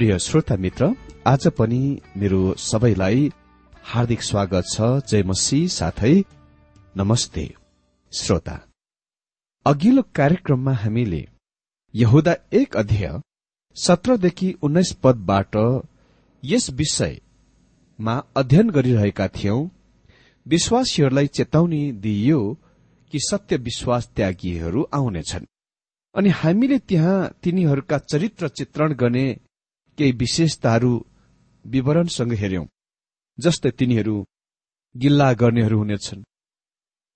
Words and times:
प्रिय 0.00 0.18
श्रोता 0.18 0.56
मित्र 0.56 0.86
आज 1.26 1.46
पनि 1.48 1.78
मेरो 2.16 2.54
सबैलाई 2.58 3.28
हार्दिक 3.84 4.22
स्वागत 4.22 4.64
छ। 4.72 4.80
जय 5.08 5.22
मसी 5.22 5.58
साथै 5.68 6.12
नमस्ते 6.96 7.44
श्रोता। 8.12 8.54
अघिल्लो 9.66 10.02
कार्यक्रममा 10.14 10.72
हामीले 10.74 11.28
यहुदा 11.94 12.34
एक 12.52 12.76
अध्यय 12.76 13.20
सत्रदेखि 13.76 14.48
उन्नाइस 14.62 14.92
पदबाट 15.02 15.56
यस 16.44 16.70
विषयमा 16.70 18.16
अध्ययन 18.36 18.70
गरिरहेका 18.70 19.28
थियौं। 19.28 19.68
विश्वासीहरूलाई 20.46 21.26
चेतावनी 21.26 21.82
दिइयो 21.92 22.40
कि 23.12 23.18
सत्य 23.20 23.56
विश्वास 23.56 24.10
त्यागीहरू 24.16 24.88
आउनेछन्। 24.94 25.46
अनि 26.14 26.28
हामीले 26.28 26.78
त्यहाँ 26.78 27.30
तिनीहरूका 27.42 27.98
चरित्र 27.98 28.48
चित्रण 28.48 28.94
गर्ने 28.94 29.28
केही 30.00 30.12
विशेषताहरू 30.12 30.92
विवरणसँग 31.64 32.32
हेर्यौं 32.32 32.66
जस्तै 33.38 33.70
तिनीहरू 33.70 34.16
गिल्ला 34.94 35.32
गर्नेहरू 35.32 35.78
हुनेछन् 35.78 36.22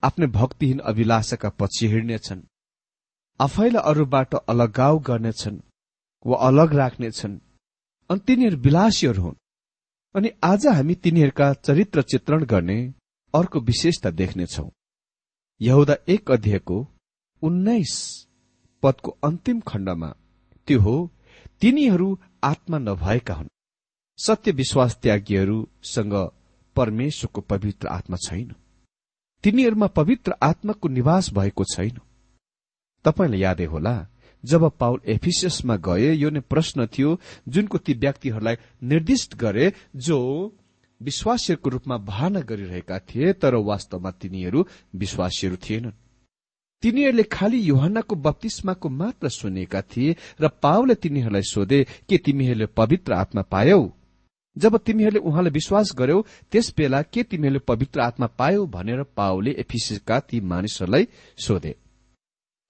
आफ्नै 0.03 0.27
भक्तिहीन 0.27 0.79
अभिलाषाका 0.81 1.49
पछि 1.49 1.87
हिँड्नेछन् 1.89 2.43
आफैलाई 3.41 3.83
अरूबाट 3.91 4.35
अलगाव 4.35 4.99
गर्नेछन् 4.99 5.59
वा 6.25 6.37
अलग 6.49 6.75
राख्नेछन् 6.75 7.39
अनि 8.11 8.21
तिनीहरू 8.27 8.57
विलासीहरू 8.57 9.23
हुन्। 9.23 9.35
अनि 10.15 10.29
आज 10.45 10.67
हामी 10.67 10.95
तिनीहरूका 10.95 11.53
चरित्र 11.53 12.03
चित्रण 12.03 12.45
गर्ने 12.45 12.79
अर्को 13.35 13.61
विशेषता 13.61 14.11
देख्नेछौ। 14.11 14.69
यहुदा 15.61 15.97
एक 16.09 16.31
अध्ययको 16.31 16.77
उन्नाइस 17.43 17.95
पदको 18.83 19.11
अन्तिम 19.25 19.61
खण्डमा 19.61 20.11
त्यो 20.67 20.81
हो 20.81 20.97
तिनीहरू 21.65 22.19
आत्मा 22.45 22.79
नभएका 22.79 23.35
हुन्। 23.35 23.49
सत्य 24.19 24.51
विश्वास 24.51 24.99
त्यागीहरूसँग 25.03 26.15
परमेश्वरको 26.77 27.41
पवित्र 27.41 27.89
आत्मा 27.89 28.17
छैन। 28.17 28.53
तिनीहरूमा 29.45 29.87
पवित्र 29.87 30.35
आत्माको 30.43 30.89
निवास 30.89 31.33
भएको 31.33 31.65
छैन। 31.65 32.01
तपाईँलाई 33.05 33.41
यादै 33.41 33.65
होला 33.65 34.07
जब 34.45 34.71
पाउल 34.79 35.01
एफिसियसमा 35.07 35.77
गए 35.77 36.13
यो 36.13 36.31
नै 36.31 36.41
प्रश्न 36.41 36.87
थियो 36.87 37.21
जुनको 37.49 37.79
ती 37.79 37.95
व्यक्तिहरूलाई 37.95 38.57
निर्दिष्ट 38.83 39.35
गरे 39.35 39.73
जो 39.97 40.19
विश्वासीहरूको 41.01 41.71
रूपमा 41.71 41.97
भावना 41.97 42.41
गरिरहेका 42.41 42.99
थिए 42.99 43.33
तर 43.33 43.55
वास्तवमा 43.55 44.11
तिनीहरू 44.11 44.67
विश्वासीहरू 44.95 45.57
थिएनन्। 45.57 45.93
तिनीहरूले 46.83 47.23
खालि 47.23 47.69
युहन्नाको 47.69 48.17
बत्तीसमाको 48.17 48.89
मात्र 48.89 49.29
सुनेका 49.29 49.83
थिए 49.83 50.17
र 50.41 50.49
पावले 50.49 50.95
तिनीहरूलाई 50.95 51.43
सोधे 51.43 51.87
के 52.09 52.19
तिमीहरूले 52.19 52.67
पवित्र 52.67 53.13
आत्मा 53.13 53.43
पायौ? 53.43 53.93
जब 54.59 54.77
तिमीहरूले 54.77 55.19
उहाँलाई 55.19 55.51
विश्वास 55.51 55.93
गर्यौ 55.99 56.27
त्यस 56.53 56.75
बेला 56.77 57.03
के 57.03 57.23
तिमीहरूले 57.23 57.59
पवित्र 57.59 58.01
आत्मा 58.01 58.27
पायौ 58.27 58.67
भनेर 58.67 59.03
पावले 59.03 59.51
एफिसका 59.51 60.21
ती 60.21 60.41
मानिसहरूलाई 60.41 61.09
सोधे। 61.39 61.77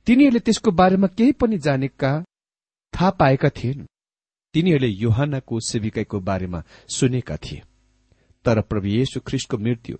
तिनीहरूले 0.06 0.40
त्यसको 0.40 0.70
बारेमा 0.70 1.06
केही 1.06 1.32
पनि 1.32 1.58
जानेका 1.58 2.24
थाहा 2.94 3.10
पाएका 3.10 3.48
थिएन। 3.48 3.86
तिनीहरूले 4.54 4.88
योहानको 4.88 5.60
सेविकाईको 5.60 6.20
बारेमा 6.20 6.62
सुनेका 6.88 7.36
थिए। 7.36 7.62
तर 8.44 8.60
प्रभु 8.60 8.86
येशु 8.86 9.20
ख्रिस्टको 9.20 9.58
मृत्यु 9.58 9.96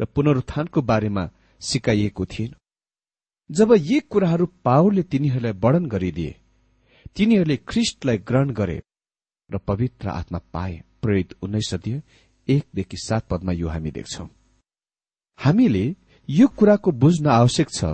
र 0.00 0.04
पुनरुत्थानको 0.04 0.82
बारेमा 0.82 1.30
सिकाइएको 1.60 2.24
थिएन। 2.26 2.54
जब 3.50 3.72
यी 3.78 3.98
कुराहरू 4.10 4.46
पावलले 4.64 5.02
तिनीहरूलाई 5.02 5.52
वर्णन 5.62 5.84
गरिदिए 5.86 6.34
तिनीहरूले 7.16 7.56
ख्रिस्टलाई 7.68 8.18
ग्रहण 8.18 8.50
गरे 8.50 8.78
र 9.50 9.58
पवित्र 9.58 10.08
आत्मा 10.10 10.38
पाए 10.52 10.80
प्रेरित 11.02 11.34
उन्नाइस 11.42 11.68
सदीय 11.70 12.02
एकदेखि 12.48 12.96
सात 12.96 13.26
पदमा 13.30 13.52
यो 13.52 13.68
हामी 13.68 13.90
देख्छौ। 13.90 14.26
हामीले 15.38 15.84
यो 16.28 16.46
कुराको 16.58 16.90
बुझ्न 16.92 17.26
आवश्यक 17.26 17.68
छ 17.70 17.84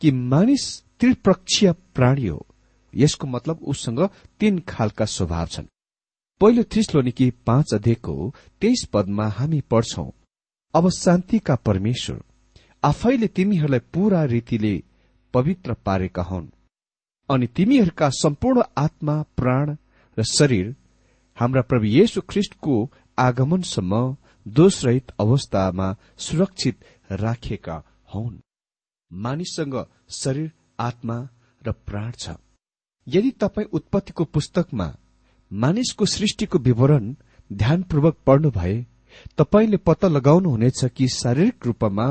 कि 0.00 0.10
मानिस 0.10 0.64
त्रिपक्षीय 1.00 1.72
प्राणी 1.94 2.26
हो। 2.26 2.46
यसको 2.94 3.26
मतलब 3.26 3.62
उसँग 3.62 4.00
तीन 4.40 4.58
खालका 4.68 5.04
स्वभाव 5.04 5.46
छन्। 5.46 5.66
पहिलो 6.40 6.62
थ्रिस्लोनिकी 6.62 7.30
पाँच 7.46 7.74
अध्ययको 7.74 8.14
तेइस 8.60 8.84
पदमा 8.92 9.26
हामी 9.38 9.60
पढ्छौं 9.70 10.10
अब 10.74 10.90
शान्तिका 10.90 11.54
परमेश्वर 11.66 12.22
आफैले 12.82 13.28
तिमीहरूलाई 13.28 13.80
पूरा 13.94 14.24
रीतिले 14.24 14.74
पवित्र 15.36 15.74
पारेका 15.86 16.22
हुन्। 16.22 16.46
अनि 17.28 17.46
तिमीहरूका 17.46 18.08
सम्पूर्ण 18.14 18.62
आत्मा 18.78 19.22
प्राण 19.36 19.76
र 20.16 20.22
शरीर 20.32 20.74
हाम्रा 21.36 21.62
प्रभु 21.62 21.84
येशु 21.84 22.20
ख्रिष्टको 22.30 22.74
आगमनसम्म 23.18 24.16
दोषरहित 24.46 25.12
अवस्थामा 25.20 25.94
सुरक्षित 26.18 26.84
राखिएका 27.12 27.82
हुन्। 28.14 28.38
मानिससँग 29.10 29.74
शरीर 30.10 30.50
आत्मा 30.80 31.16
र 31.62 31.72
प्राण 31.86 32.10
छ। 32.18 32.36
यदि 33.06 33.30
तपाईँ 33.30 33.68
उत्पत्तिको 33.72 34.24
पुस्तकमा 34.24 34.88
मानिसको 35.50 36.06
सृष्टिको 36.06 36.58
विवरण 36.58 37.14
ध्यानपूर्वक 37.50 38.16
पढ्नु 38.26 38.50
भए 38.50 38.76
तपाईँले 39.38 39.76
पत्ता 39.76 40.08
लगाउनुहुनेछ 40.08 40.84
कि 40.96 41.08
शारीरिक 41.08 41.66
रूपमा 41.66 42.06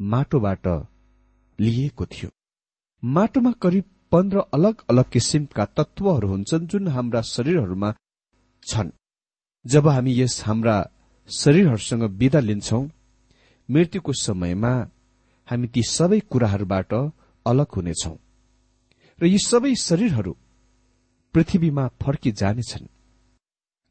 माटोबाट 0.00 0.66
लिएको 1.58 2.06
थियो। 2.06 2.30
माटोमा 3.02 3.52
करिब 3.62 3.84
पन्ध्र 4.12 4.38
अलग 4.54 4.82
अलग 4.90 5.10
किसिमका 5.10 5.64
तत्वहरू 5.76 6.28
हुन्छन् 6.28 6.66
जुन 6.66 6.88
हाम्रा 6.88 7.20
शरीरहरूमा 7.22 7.90
छन्। 8.62 8.90
जब 9.64 9.88
हामी 9.88 10.12
यस 10.20 10.42
हाम्रा 10.46 10.76
शरीरहरूसँग 11.28 12.02
विदा 12.02 12.40
लिन्छौं 12.40 12.88
मृत्युको 13.68 14.12
समयमा 14.12 14.72
हामी 15.48 15.66
ती 15.68 15.82
सबै 15.82 16.20
कुराहरूबाट 16.30 16.92
अलग 17.46 17.68
हुनेछौं 17.76 18.16
र 19.18 19.26
यी 19.26 19.38
सबै 19.38 19.74
शरीरहरू 19.74 20.32
पृथ्वीमा 21.34 21.84
फर्की 22.02 22.30
जानेछन् 22.32 22.86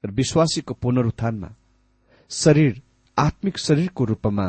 र 0.03 0.11
विश्वासीको 0.11 0.73
पुनरुत्थानमा 0.73 1.49
शरीर 2.31 2.81
आत्मिक 3.17 3.57
शरीरको 3.57 4.05
रूपमा 4.05 4.47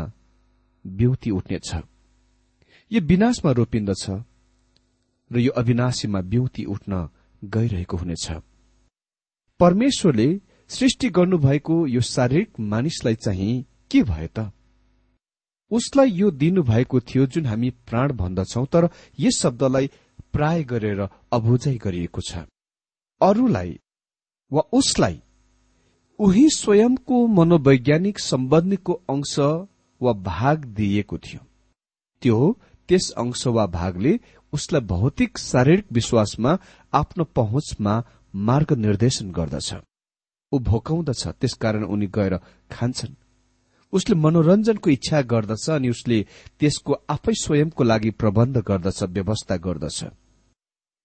ब्युति 0.85 1.31
उठ्नेछ। 1.31 1.69
यो 2.90 3.00
विनाशमा 3.00 3.50
रोपिन्दछ 3.52 4.04
र 5.30 5.38
यो 5.38 5.52
अविनाशीमा 5.52 6.21
ब्युति 6.25 6.64
उठ्न 6.64 7.09
गइरहेको 7.42 7.97
हुनेछ। 7.97 8.26
परमेश्वरले 9.61 10.28
सृष्टि 10.71 11.09
गर्नुभएको 11.09 11.87
यो 11.87 12.00
शारीरिक 12.00 12.61
मानिसलाई 12.61 13.14
चाहिँ 13.14 13.64
के 13.90 14.02
भयो 14.02 14.28
त? 14.37 14.52
उसलाई 15.71 16.11
यो 16.11 16.30
दिनुभएको 16.30 17.00
थियो 17.00 17.26
जुन 17.26 17.47
हामी 17.47 17.71
प्राण 17.87 18.12
भन्दछौ 18.12 18.64
तर 18.66 18.88
यस 19.21 19.40
शब्दलाई 19.42 19.90
प्राय 20.33 20.64
गरेर 20.64 21.00
अबुझाइ 21.33 21.76
गरिएको 21.76 22.21
छ। 22.21 22.47
अरूलाई 23.21 23.78
वा 24.52 24.62
उसलाई 24.73 25.21
उही 26.18 26.49
स्वयंको 26.50 27.26
मनोवैज्ञानिक 27.26 28.18
सम्बन्धीको 28.18 28.92
अंश 29.11 29.38
वा 30.00 30.12
भाग 30.25 30.64
दिइएको 30.64 31.18
थियो। 31.18 31.40
त्यो 32.23 32.38
त्यस 32.88 33.11
अंश 33.18 33.47
वा 33.47 33.66
भागले 33.66 34.18
उसलाई 34.52 34.80
भौतिक 34.87 35.38
शारीरिक 35.38 35.87
विश्वासमा 35.92 36.59
आफ्नो 36.92 37.25
पहुँचमा 37.37 37.95
मार्ग 38.35 38.73
निर्देशन 38.78 39.30
गर्दछ। 39.30 39.75
ऊ 40.52 40.59
भोकाउँदछ 40.59 41.26
त्यसकारण 41.40 41.85
उनी 41.85 42.07
गएर 42.07 42.37
खान्छन्। 42.71 43.14
उसले 43.92 44.14
मनोरञ्जनको 44.16 44.90
इच्छा 44.90 45.21
गर्दछ 45.23 45.68
अनि 45.71 45.88
उसले 45.88 46.18
त्यसको 46.61 46.92
आफै 47.11 47.33
स्वयंको 47.35 47.85
लागि 47.85 48.11
प्रबन्ध 48.11 48.57
गर्दछ 48.68 49.02
व्यवस्था 49.02 49.57
गर्दछ। 49.57 50.04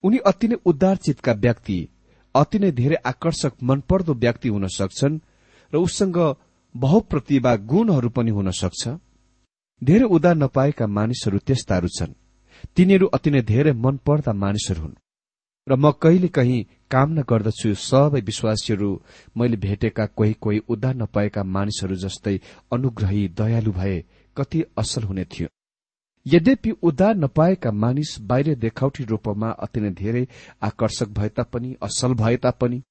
उनी 0.04 0.18
अति 0.26 0.48
नै 0.48 0.56
उद्धार 0.66 0.96
चितका 0.96 1.34
व्यक्ति 1.34 1.78
अति 2.36 2.60
नै 2.60 2.72
धेरै 2.72 2.96
आकर्षक 3.06 3.54
मनपर्दो 3.64 4.14
व्यक्ति 4.14 4.50
हुन 4.50 4.68
सक्छन् 4.68 5.20
र 5.74 5.78
उसँग 5.78 6.18
बहुप्रतिभा 6.76 7.56
गुणहरू 7.56 8.10
पनि 8.10 8.32
हुन 8.32 8.52
सक्छ। 8.52 8.88
धेरै 9.84 10.08
उदार 10.16 10.36
नपाएका 10.36 10.86
मानिसहरू 10.88 11.38
त्यस्ताहरू 11.48 11.88
छन्। 11.98 12.14
तिनीहरू 12.76 13.06
अति 13.08 13.30
नै 13.32 13.42
धेरै 13.44 13.74
मनपर्दा 13.84 14.34
मानिसहरू 14.34 14.82
हुन्। 14.82 14.96
र 15.68 15.76
म 15.76 15.92
कहिले 16.04 16.28
कहीँ 16.28 16.68
कामना 16.92 17.24
गर्दछु 17.30 17.74
सबै 17.80 18.22
विश्वासीहरू 18.22 18.90
मैले 19.38 19.58
भेटेका 19.58 20.06
कोही 20.18 20.34
कोही 20.44 20.60
उद्धार 20.70 20.96
नपाएका 20.96 21.44
मानिसहरू 21.56 21.96
जस्तै 21.96 22.36
अनुग्रही 22.72 23.28
दयालु 23.40 23.72
भए 23.72 23.98
कति 24.38 24.60
असल 24.78 25.04
हुने 25.04 25.26
थियो। 25.26 25.48
यद्यपि 26.26 26.72
उद्धार 26.84 27.16
नपाएका 27.16 27.72
मानिस 27.74 28.12
बाहिर 28.22 28.56
देखाउटी 28.56 29.04
रूपमा 29.04 29.50
अति 29.66 29.80
नै 29.80 29.92
धेरै 29.94 30.28
आकर्षक 30.62 31.10
भए 31.18 31.30
तापनि 31.30 31.76
असल 31.82 32.14
भए 32.14 32.38
तापनि 32.38 32.82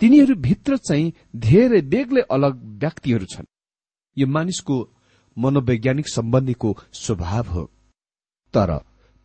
तिनीहरू 0.00 0.34
भित्र 0.36 0.76
चाहिँ 0.78 1.12
धेरै 1.36 1.80
बेग्लै 1.92 2.22
अलग 2.30 2.52
व्यक्तिहरू 2.80 3.24
छन्। 3.24 3.46
यो 4.16 4.26
मानिसको 4.26 4.76
मनोवैज्ञानिक 5.38 6.08
सम्बन्धीको 6.08 6.76
स्वभाव 6.92 7.46
हो। 7.48 7.64
तर 8.54 8.70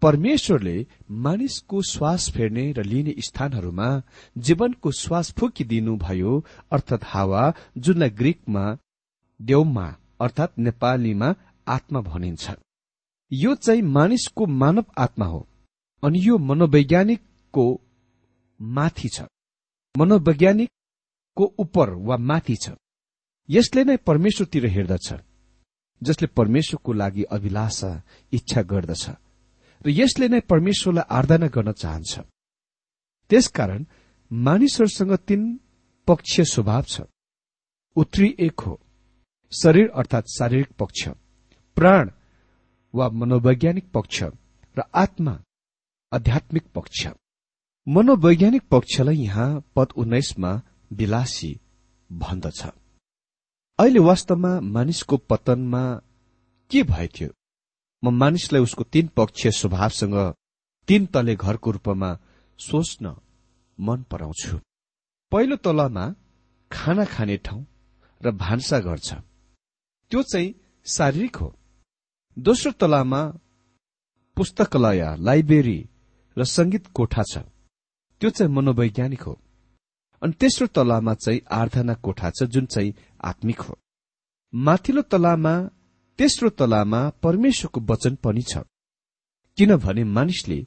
परमेश्वरले 0.01 0.85
मानिसको 1.11 1.81
श्वास 1.81 2.29
फेर्ने 2.31 2.71
र 2.71 2.83
लिने 2.83 3.13
स्थानहरूमा 3.19 3.89
जीवनको 4.37 4.91
श्वास 4.91 5.31
फुकिदिनुभयो 5.39 6.45
अर्थात 6.71 7.03
हावा 7.03 7.53
जुनलाई 7.77 8.09
ग्रीकमा 8.09 8.77
देउमा 9.41 9.87
अर्थात 10.21 10.59
नेपालीमा 10.59 11.33
आत्मा 11.67 12.01
भनिन्छ। 12.01 12.51
यो 13.31 13.55
चाहिँ 13.55 13.81
मानिसको 13.81 14.45
मानव 14.45 14.85
आत्मा 14.97 15.25
हो 15.25 15.47
अनि 16.03 16.19
यो 16.23 16.37
मनोवैज्ञानिकको 16.37 17.65
माथि 18.61 19.09
छ। 19.09 19.21
मनोवैज्ञानिकको 19.97 21.45
उपर 21.59 21.89
वा 21.89 22.17
माथि 22.17 22.55
छ। 22.55 22.69
यसले 23.49 23.83
नै 23.83 23.97
परमेश्वरतिर 23.97 24.65
हेर्दछ। 24.65 25.13
जसले 26.01 26.27
परमेश्वरको 26.27 26.93
लागि 26.93 27.23
अभिलाषा 27.23 27.91
इच्छा 28.31 28.61
गर्दछ 28.61 29.05
र 29.85 29.89
यसले 29.89 30.27
नै 30.27 30.39
परमेश्वरलाई 30.49 31.05
आराधना 31.09 31.47
गर्न 31.47 31.71
चाहन्छ। 31.71 32.19
त्यसकारण 33.29 33.85
मानिसहरूसँग 34.31 35.13
तीन 35.27 35.41
पक्षीय 36.07 36.45
स्वभाव 36.45 36.83
छ। 36.83 37.01
उत्तरी 37.95 38.35
एक 38.39 38.59
हो 38.59 38.79
शरीर 39.51 39.89
अर्थात 39.89 40.23
शारीरिक 40.29 40.71
पक्ष 40.79 41.07
प्राण 41.77 42.09
वा 42.93 43.09
मनोवैज्ञानिक 43.09 43.91
पक्ष 43.91 44.23
र 44.77 44.81
आत्मा 44.93 45.33
आध्यात्मिक 46.11 46.65
पक्ष। 46.75 47.07
मनोवैज्ञानिक 47.87 48.63
पक्षलाई 48.71 49.15
यहाँ 49.15 49.49
पद 49.75 49.87
उन्नाइसमा 49.97 50.51
विलासी 50.93 51.51
भन्दछ। 52.09 52.61
अहिले 53.79 53.99
वास्तवमा 53.99 54.59
मानिसको 54.59 55.17
पतनमा 55.29 55.81
के 56.71 56.81
भएथ्यो? 56.83 57.29
म 58.03 58.09
मानिसलाई 58.09 58.61
उसको 58.61 58.83
तीन 58.83 59.07
पक्षीय 59.07 59.51
स्वभावसँग 59.51 60.15
तीन 60.87 61.05
तले 61.05 61.35
घरको 61.35 61.71
रूपमा 61.71 62.09
सोच्न 62.59 63.15
मन 63.79 64.03
पराउँछु। 64.11 64.57
पहिलो 65.31 65.55
तलमा 65.55 66.05
खाना 66.71 67.05
खाने 67.05 67.37
ठाउँ 67.37 67.65
र 68.21 68.31
भान्सा 68.31 68.79
घर 68.79 68.97
छ। 68.97 69.13
त्यो 70.11 70.23
चाहिँ 70.23 70.53
शारीरिक 70.85 71.35
हो। 71.35 71.53
दोस्रो 72.37 72.71
तलामा 72.81 73.21
पुस्तकालय 74.37 75.15
लाइब्रेरी 75.19 75.79
र 76.37 76.43
संगीत 76.43 76.87
कोठा 76.87 77.23
छ। 77.23 77.45
त्यो 78.21 78.29
चाहिँ 78.29 78.53
मनोवैज्ञानिक 78.53 79.21
हो। 79.21 79.41
अनि 80.21 80.33
तेस्रो 80.33 80.67
तलामा 80.67 81.13
चाहिँ 81.13 81.41
आराधना 81.51 81.93
कोठा 81.93 82.29
छ 82.29 82.43
जुन 82.43 82.65
चाहिँ 82.65 82.93
आत्मिक 83.21 83.59
हो। 83.59 83.77
माथिल्लो 84.53 85.01
तलामा 85.11 85.53
तेस्रो 86.19 86.49
तलामा 86.51 87.01
परमेश्वरको 87.23 87.81
वचन 87.83 88.15
पनि 88.23 88.41
छ। 88.41 88.57
किनभने 89.57 90.03
मानिसले 90.03 90.65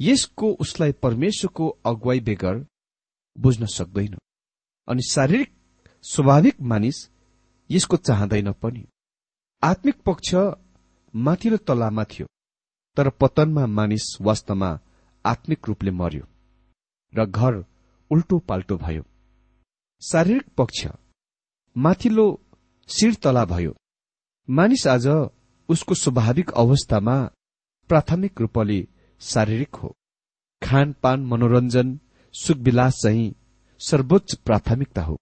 यसको 0.00 0.52
उसलाई 0.60 0.92
परमेश्वरको 1.02 1.68
अगुवाई 1.86 2.20
बेगर 2.20 2.64
बुझ्न 3.36 3.66
सक्दैन 3.68 4.16
अनि 4.88 5.02
शारीरिक 5.02 5.52
स्वाभाविक 6.04 6.60
मानिस 6.62 7.08
यसको 7.70 7.96
चाहँदैन 7.98 8.52
पनि। 8.52 8.84
आत्मिक 9.62 10.00
पक्ष 10.02 10.34
माथिल्लो 11.14 11.58
तलामा 11.66 12.04
थियो 12.04 12.26
तर 12.96 13.08
पतनमा 13.20 13.66
मानिस 13.68 14.04
वास्तवमा 14.20 14.70
आत्मिक 15.24 15.68
रूपले 15.68 15.90
मर्यो 15.92 16.24
र 17.12 17.26
घर 17.26 17.64
उल्टो 18.10 18.38
पाल्टो 18.38 18.76
भयो। 18.76 19.02
शारीरिक 20.02 20.48
पक्ष 20.58 20.86
माथिल्लो 21.76 22.24
शिर 22.88 23.14
तला 23.14 23.44
भयो। 23.44 23.74
मानिस 24.48 24.86
आज 24.86 25.06
उसको 25.68 25.94
स्वाभाविक 25.94 26.50
अवस्थामा 26.50 27.16
प्राथमिक 27.90 28.40
रूपले 28.40 28.88
शारीरिक 29.20 29.74
हो। 29.74 29.92
खानपान 30.62 31.24
मनोरञ्जन 31.26 31.98
सुखविलास 32.34 33.00
चाहिँ 33.02 33.34
सर्वोच्च 33.80 34.34
प्राथमिकता 34.34 35.02
हो। 35.02 35.18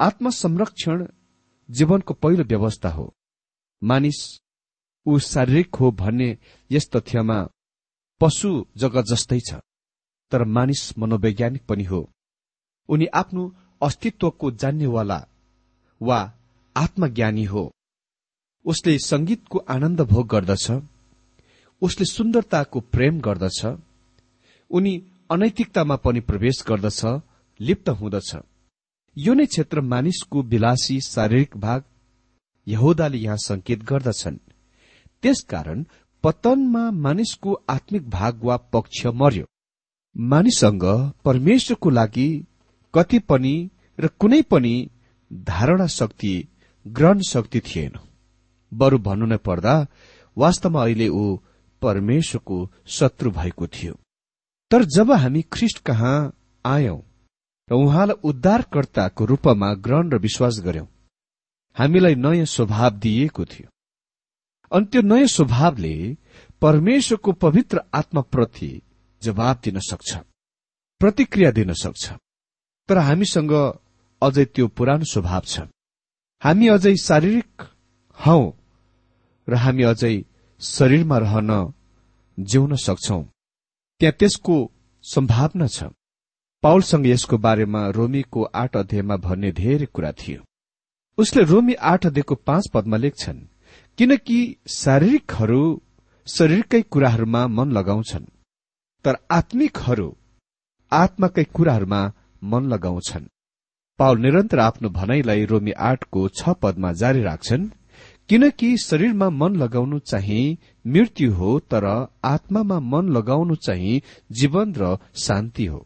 आत्मसंरक्षण 0.00 1.06
जीवनको 1.70 2.14
पहिलो 2.14 2.44
व्यवस्था 2.44 2.88
हो। 2.88 3.10
मानिस 3.82 4.20
ऊ 5.06 5.18
शारीरिक 5.18 5.74
हो 5.74 5.90
भन्ने 5.90 6.38
यस 6.70 6.88
तथ्यमा 6.90 7.40
पशु 8.20 8.50
जगत 8.76 9.04
जस्तै 9.04 9.40
छ 9.40 9.60
तर 10.32 10.44
मानिस 10.44 10.98
मनोवैज्ञानिक 10.98 11.66
पनि 11.66 11.84
हो। 11.84 12.00
उनी 12.88 13.06
आफ्नो 13.14 13.48
अस्तित्वको 13.82 14.50
जान्नेवाला 14.50 15.20
वा 16.00 16.18
आत्मज्ञानी 16.76 17.44
हो। 17.44 17.70
उसले 18.64 18.98
संगीतको 18.98 19.58
आनन्द 19.68 20.00
भोग 20.00 20.26
गर्दछ 20.28 20.70
उसले 21.82 22.04
सुन्दरताको 22.06 22.80
प्रेम 22.92 23.20
गर्दछ 23.20 23.64
उनी 24.70 24.92
अनैतिकतामा 25.30 25.96
पनि 25.96 26.20
प्रवेश 26.20 26.62
गर्दछ 26.68 27.00
लिप्त 27.60 27.88
हुँदछ। 28.00 28.30
यो 29.16 29.34
नै 29.34 29.46
क्षेत्र 29.46 29.80
मानिसको 29.82 30.42
विलासी 30.42 31.00
शारीरिक 31.00 31.56
भाग 31.56 31.84
यहुदाले 32.66 33.18
यहाँ 33.18 33.36
संकेत 33.36 33.82
गर्दछन्। 33.82 34.36
त्यसकारण 35.22 35.84
पतनमा 36.24 36.90
मानिसको 36.90 37.52
आत्मिक 37.68 38.08
भाग 38.10 38.44
वा 38.44 38.56
पक्ष 38.72 39.06
मर्यो। 39.20 39.46
मानिससँग 40.16 40.84
परमेश्वरको 41.24 41.90
लागि 41.90 42.28
कति 42.94 43.18
पनि 43.28 43.54
र 43.98 44.08
कुनै 44.20 44.42
पनि 44.42 44.74
धारणा 45.32 45.86
शक्ति 45.86 46.32
ग्रहण 46.86 47.20
शक्ति 47.28 47.60
थिएन। 47.60 47.98
बरु 48.72 48.98
भन्नु 48.98 49.26
नै 49.26 49.36
पर्दा 49.36 49.74
वास्तवमा 50.36 50.82
अहिले 50.84 51.08
ऊ 51.08 51.36
परमेश्वरको 51.82 52.58
शत्रु 52.86 53.30
भएको 53.30 53.66
थियो। 53.66 53.94
तर 54.70 54.84
जब 54.96 55.10
हामी 55.12 55.42
ख्रिष्ट 55.52 55.78
कहाँ 55.78 56.16
आयौं 56.64 56.98
र 57.68 57.74
उहाँलाई 57.74 58.20
उद्धारकर्ताको 58.24 59.24
रूपमा 59.24 59.72
ग्रहण 59.74 60.10
र 60.10 60.18
विश्वास 60.18 60.60
गर्यौं 60.64 60.86
हामीलाई 61.76 62.14
नयाँ 62.14 62.44
स्वभाव 62.44 62.90
दिइएको 62.98 63.44
थियो। 63.44 63.68
अनि 64.72 64.86
त्यो 64.86 65.02
नयाँ 65.02 65.26
स्वभावले 65.26 65.94
परमेश्वरको 66.62 67.32
पवित्र 67.32 67.80
आत्माप्रति 67.94 68.70
जवाब 69.22 69.60
दिन 69.64 69.78
सक्छ 69.80 70.16
प्रतिक्रिया 71.00 71.50
दिन 71.50 71.72
सक्छ। 71.72 72.12
तर 72.88 72.98
हामीसँग 72.98 73.52
अझै 74.22 74.44
त्यो 74.54 74.66
पुरानो 74.76 75.04
स्वभाव 75.04 75.42
छ। 75.46 75.54
हामी 76.42 76.66
अझै 76.68 76.94
शारीरिक 76.96 77.62
हौ 78.18 78.40
र 79.48 79.54
हामी 79.54 79.82
अझै 79.92 80.14
शरीरमा 80.60 81.18
रहन 81.18 81.50
जिउन 82.38 82.72
सक्छौ। 82.76 83.20
त्यहाँ 84.00 84.16
त्यसको 84.20 84.56
सम्भावना 85.04 85.66
छ। 85.66 85.78
पाउलसँग 86.62 87.06
यसको 87.06 87.36
बारेमा 87.38 87.82
रोमीको 87.88 88.40
आठ 88.54 88.76
अध्यायमा 88.76 89.16
भन्ने 89.16 89.50
धेरै 89.52 89.86
कुरा 89.94 90.12
थियो। 90.12 90.40
उसले 91.18 91.42
रोमी 91.44 91.74
आठ 91.92 92.06
अध्ययको 92.06 92.34
पाँच 92.48 92.64
पदमा 92.74 92.96
लेख्छन् 92.96 93.40
किनकि 93.98 94.38
शारीरिकहरू 94.68 95.62
शरीरकै 96.26 96.82
कुराहरूमा 96.92 97.42
मन 97.46 97.68
लगाउँछन् 97.72 98.32
तर 99.04 99.14
आत्मिकहरू 99.30 100.08
आत्माकै 100.92 101.44
कुराहरूमा 101.56 102.00
मन 102.42 102.62
लगाउँछन्। 102.64 103.24
पाउल 104.00 104.20
निरन्तर 104.20 104.58
आफ्नो 104.58 104.88
भनाइलाई 104.90 105.44
रोमी 105.44 105.72
आठको 105.88 106.20
छ 106.38 106.54
पदमा 106.62 106.92
जारी 107.00 107.22
राख्छन् 107.22 107.68
किनकि 108.28 108.68
शरीरमा 108.84 109.28
मन 109.30 109.56
लगाउनु 109.56 109.98
चाहिँ 110.10 110.56
मृत्यु 110.86 111.32
हो 111.34 111.58
तर 111.70 111.84
आत्मामा 112.24 112.78
मन 112.92 113.08
लगाउनु 113.16 113.54
चाहिँ 113.66 114.00
जीवन 114.32 114.74
र 114.78 114.96
शान्ति 115.24 115.66
हो। 115.66 115.84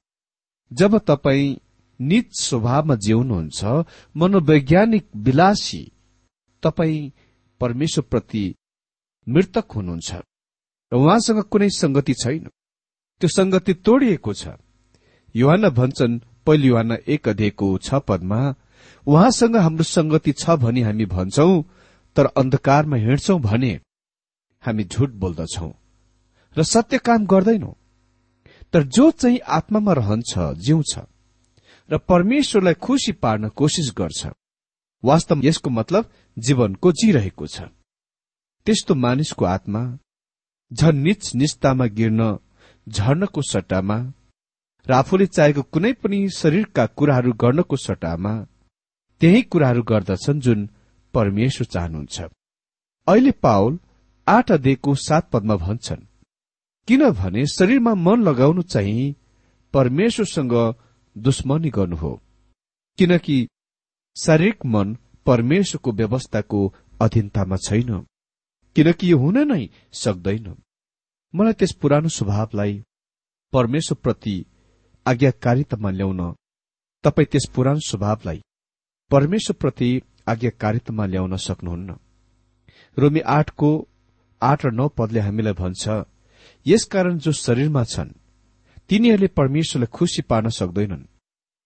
जब 0.70 0.98
तपाईँ 0.98 1.56
निज 2.00 2.26
स्वभावमा 2.40 2.94
जिउनुहुन्छ 2.96 3.64
मनोवैज्ञानिक 4.16 5.06
विलासी 5.26 5.82
तपाईँ 6.62 7.10
परमेश्वरप्रति 7.60 8.44
मृतक 9.26 9.72
हुनुहुन्छ 9.76 10.12
र 10.12 10.96
उहाँसँग 10.96 11.42
कुनै 11.52 11.68
संगति 11.70 12.14
छैन। 12.22 12.46
त्यो 13.20 13.28
संगति 13.28 13.74
तोडिएको 13.86 14.32
छ। 14.34 14.48
युहान 15.34 15.68
भन्छन् 15.70 16.18
पहिलो 16.46 16.94
एक 17.08 17.28
अध्ययको 17.28 17.76
छ 17.78 17.94
पदमा 18.08 18.40
उहाँसँग 19.06 19.56
हाम्रो 19.56 19.84
संगति 19.84 20.32
छ 20.32 20.50
भनी 20.56 20.82
हामी 20.82 21.06
भन्छौ 21.06 21.62
तर 22.16 22.26
अन्धकारमा 22.36 22.96
हिँड्छौ 22.96 23.38
भने 23.38 23.72
हामी 24.62 24.84
झुट 24.84 25.10
बोल्दछौ 25.14 25.70
र 26.56 26.62
सत्य 26.62 26.98
काम 26.98 27.26
गर्दैनौ। 27.26 27.72
तर 28.72 28.82
जो 28.86 29.10
चाहिँ 29.10 29.38
आत्मामा 29.48 29.92
रहन्छ 29.92 30.38
जिउँछ 30.58 30.98
र 31.88 31.98
परमेश्वरलाई 31.98 32.74
खुशी 32.74 33.12
पार्न 33.12 33.48
कोसिस 33.48 33.92
गर्छ 33.98 34.26
वास्तव 35.04 35.40
यसको 35.44 35.70
मतलब 35.70 36.10
जीवनको 36.38 36.92
जिरहेको 36.92 37.46
छ। 37.46 37.60
त्यस्तो 38.66 38.94
मानिसको 38.94 39.44
आत्मा 39.44 39.82
झन् 40.72 41.02
निच 41.02 41.34
निस्तामा 41.34 41.86
गिर्न 41.86 42.38
झर्नको 42.88 43.42
सट्टामा 43.42 43.98
र 44.86 44.92
आफूले 44.92 45.26
चाहेको 45.26 45.62
कुनै 45.72 45.92
पनि 46.02 46.18
शरीरका 46.36 46.84
कुराहरू 46.98 47.32
गर्नको 47.32 47.76
सट्टामा 47.76 48.34
त्यही 49.20 49.42
कुराहरू 49.42 49.82
गर्दछन् 49.82 50.40
जुन 50.40 50.68
परमेश्वर 51.14 51.66
चाहनुहुन्छ। 51.66 52.16
अहिले 53.06 53.30
पावल 53.44 53.78
आठ 54.26 54.52
अध्ययको 54.52 54.94
सात 54.94 55.30
पदमा 55.30 55.56
भन्छन् 55.56 56.06
किनभने 56.88 57.46
शरीरमा 57.46 57.94
मन 58.06 58.22
लगाउनु 58.22 58.62
चाहिँ 58.62 59.14
परमेश्वरसँग 59.74 60.54
दुश्मनी 61.16 61.70
गर्नु 61.70 61.96
हो 61.96 62.12
किनकि 62.98 63.36
शारीरिक 64.16 64.66
मन 64.66 64.96
परमेश्वरको 65.26 65.92
व्यवस्थाको 65.92 66.60
अधीनतामा 67.00 67.56
छैन 67.56 67.90
किनकि 68.76 69.10
यो 69.12 69.18
हुन 69.18 69.38
नै 69.52 69.64
सक्दैन। 69.92 70.46
मलाई 71.34 71.52
त्यस 71.52 71.72
पुरानो 71.72 72.08
स्वभावलाई 72.08 72.82
परमेश्वरप्रति 73.52 74.36
आज्ञाकारितामा 75.06 75.90
ल्याउन 75.90 76.20
तपाईँ 77.04 77.26
त्यस 77.32 77.46
पुरानो 77.54 77.80
स्वभावलाई 77.88 78.40
परमेश्वरप्रति 79.10 79.90
आज्ञाकारितामा 80.28 81.04
ल्याउन 81.06 81.36
सक्नुहुन्न। 81.46 81.90
रोमी 82.96 83.20
आठको 83.36 83.70
आठ 84.42 84.64
र 84.66 84.70
नौ 84.72 84.88
पदले 84.98 85.20
हामीलाई 85.20 85.52
भन्छ 85.60 85.84
यसकारण 86.66 87.18
जो 87.24 87.32
शरीरमा 87.44 87.84
छन् 87.84 88.16
तिनीहरूले 88.90 89.28
परमेश्वरलाई 89.38 89.92
खुशी 89.96 90.22
पार्न 90.30 90.48
सक्दैनन्। 90.60 91.08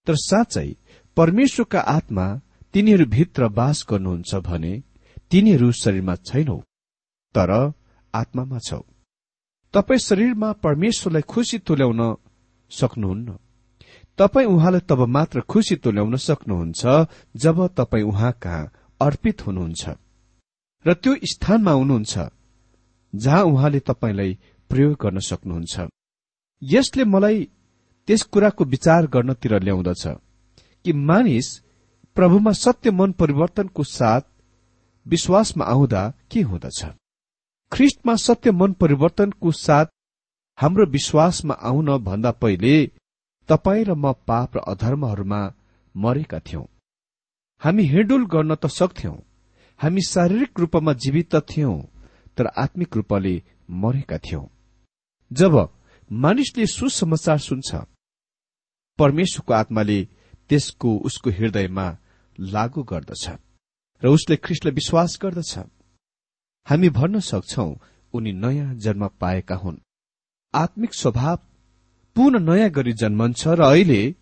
तर 0.07 0.15
साँच्चै 0.21 0.69
परमेश्वरका 1.17 1.81
आत्मा 1.97 2.27
तिनीहरूभित्र 2.75 3.49
बास 3.59 3.87
गर्नुहुन्छ 3.91 4.35
भने 4.49 4.73
तिनीहरू 5.31 5.73
शरीरमा 5.83 6.15
छैनौ 6.29 6.59
तर 7.35 7.51
आत्मामा 8.15 8.59
छौ। 8.59 8.83
तपाईँ 9.75 10.07
शरीरमा 10.09 10.53
परमेश्वरलाई 10.65 11.23
खुशी 11.33 11.59
तुल्याउन 11.67 12.03
सक्नुहुन्न। 12.71 13.39
तपाईँ 14.19 14.47
उहाँलाई 14.47 14.81
तब 14.81 15.01
मात्र 15.09 15.41
खुशी 15.41 15.77
तुल्याउन 15.77 16.17
सक्नुहुन्छ 16.17 16.83
जब 17.37 17.67
तपाईँ 17.67 18.05
उहाँ 18.05 18.33
कहाँ 18.43 18.73
अर्पित 19.01 19.47
हुनुहुन्छ। 19.47 19.89
र 20.87 20.95
त्यो 20.95 21.15
स्थानमा 21.25 21.71
हुनुहुन्छ 21.71 22.19
जहाँ 23.15 23.45
उहाँले 23.45 23.81
तपाईँलाई 23.81 24.39
प्रयोग 24.71 24.93
गर्न 25.03 25.19
सक्नुहुन्छ। 25.19 25.81
यसले 26.63 27.05
मलाई 27.05 27.49
त्यस 28.07 28.23
कुराको 28.23 28.65
विचार 28.65 29.07
गर्नतिर 29.07 29.63
ल्याउँदछ 29.63 30.07
कि 30.85 30.93
मानिस 30.93 31.63
प्रभुमा 32.15 32.53
सत्य 32.53 32.91
मन 32.91 33.13
परिवर्तनको 33.13 33.83
साथ 33.83 34.21
विश्वासमा 35.07 35.65
आउँदा 35.65 36.03
के 36.31 36.41
हुँदछ? 36.41 36.85
ख्रिस्टमा 37.73 38.15
सत्य 38.15 38.51
मन 38.51 38.73
परिवर्तनको 38.73 39.51
साथ 39.51 39.87
हाम्रो 40.59 40.85
विश्वासमा 40.87 41.55
आउन 41.55 41.97
भन्दा 42.05 42.31
पहिले 42.43 42.75
तपाईँ 43.49 43.85
र 43.85 43.95
म 43.95 44.13
पाप 44.27 44.57
र 44.57 44.61
अधर्महरूमा 44.67 45.41
मरेका 45.95 46.39
थियौं। 46.39 46.65
हामी 47.63 47.83
हिँडुल 47.83 48.25
गर्न 48.27 48.55
त 48.55 48.67
सक्थ्यौं। 48.67 49.15
हामी 49.81 50.03
शारीरिक 50.09 50.61
रूपमा 50.61 50.93
जीवित 50.93 51.35
थियौं 51.51 51.77
तर 52.37 52.47
आत्मिक 52.59 52.97
रूपले 52.97 53.35
मरेका 53.71 54.19
थियौं। 54.19 54.45
जब 55.31 55.55
मानिसले 56.11 56.67
सुसमाचार 56.67 57.39
सुन्छ 57.39 57.71
परमेश्वरको 58.99 59.53
आत्माले 59.55 60.01
त्यसको 60.51 60.91
उसको 61.07 61.31
हृदयमा 61.31 61.89
लागू 62.39 62.83
गर्दछ 62.83 63.25
र 64.03 64.09
उसले 64.09 64.37
ख्रिस्टलाई 64.37 64.75
विश्वास 64.75 65.19
गर्दछ। 65.23 65.59
हामी 66.67 66.89
भन्न 66.91 67.21
सक्छौ 67.23 67.75
उनी 68.15 68.33
नयाँ 68.33 68.75
जन्म 68.75 69.09
पाएका 69.21 69.55
हुन्। 69.55 69.79
आत्मिक 70.55 70.95
स्वभाव 70.95 71.37
पुनः 72.17 72.41
नयाँ 72.41 72.71
गरी 72.71 72.93
जन्मन्छ 72.93 73.47
र 73.49 73.63
अहिले 73.63 74.15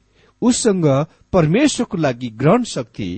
उससँग 0.42 0.86
परमेश्वरको 1.32 1.96
लागि 1.96 2.28
ग्रहण 2.40 2.64
शक्ति 2.64 3.10